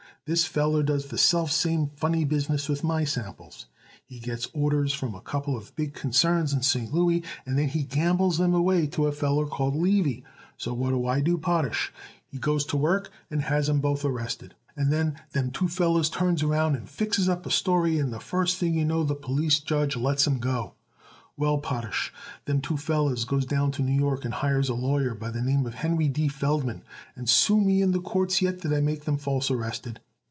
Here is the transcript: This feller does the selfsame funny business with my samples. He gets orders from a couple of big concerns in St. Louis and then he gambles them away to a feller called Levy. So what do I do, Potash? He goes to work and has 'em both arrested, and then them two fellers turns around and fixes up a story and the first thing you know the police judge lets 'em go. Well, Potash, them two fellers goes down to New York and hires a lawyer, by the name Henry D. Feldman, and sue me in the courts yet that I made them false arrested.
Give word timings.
This 0.25 0.45
feller 0.45 0.83
does 0.83 1.07
the 1.07 1.17
selfsame 1.17 1.89
funny 1.95 2.25
business 2.25 2.69
with 2.69 2.83
my 2.83 3.03
samples. 3.05 3.65
He 4.05 4.19
gets 4.19 4.49
orders 4.53 4.93
from 4.93 5.15
a 5.15 5.19
couple 5.19 5.57
of 5.57 5.75
big 5.75 5.95
concerns 5.95 6.53
in 6.53 6.61
St. 6.61 6.93
Louis 6.93 7.23
and 7.43 7.57
then 7.57 7.67
he 7.69 7.81
gambles 7.83 8.37
them 8.37 8.53
away 8.53 8.85
to 8.89 9.07
a 9.07 9.11
feller 9.11 9.47
called 9.47 9.75
Levy. 9.75 10.23
So 10.57 10.73
what 10.75 10.91
do 10.91 11.07
I 11.07 11.21
do, 11.21 11.39
Potash? 11.39 11.91
He 12.27 12.37
goes 12.37 12.65
to 12.67 12.77
work 12.77 13.09
and 13.31 13.41
has 13.41 13.67
'em 13.67 13.79
both 13.81 14.05
arrested, 14.05 14.53
and 14.75 14.93
then 14.93 15.15
them 15.31 15.49
two 15.49 15.67
fellers 15.67 16.07
turns 16.07 16.43
around 16.43 16.75
and 16.75 16.87
fixes 16.87 17.27
up 17.27 17.43
a 17.47 17.51
story 17.51 17.97
and 17.97 18.13
the 18.13 18.19
first 18.19 18.57
thing 18.57 18.75
you 18.75 18.85
know 18.85 19.03
the 19.03 19.15
police 19.15 19.59
judge 19.59 19.97
lets 19.97 20.27
'em 20.27 20.37
go. 20.37 20.75
Well, 21.35 21.57
Potash, 21.57 22.13
them 22.45 22.61
two 22.61 22.77
fellers 22.77 23.25
goes 23.25 23.45
down 23.45 23.71
to 23.71 23.81
New 23.81 23.91
York 23.99 24.23
and 24.23 24.35
hires 24.35 24.69
a 24.69 24.75
lawyer, 24.75 25.15
by 25.15 25.31
the 25.31 25.41
name 25.41 25.65
Henry 25.65 26.07
D. 26.07 26.27
Feldman, 26.27 26.83
and 27.15 27.27
sue 27.27 27.59
me 27.59 27.81
in 27.81 27.91
the 27.91 27.99
courts 27.99 28.39
yet 28.39 28.61
that 28.61 28.71
I 28.71 28.81
made 28.81 29.01
them 29.01 29.17
false 29.17 29.49
arrested. 29.49 29.99